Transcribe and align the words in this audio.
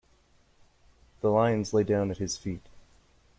The 1.19 1.29
lions 1.29 1.75
lay 1.75 1.83
down 1.83 2.09
at 2.09 2.17
his 2.17 2.35
feet. 2.35 2.63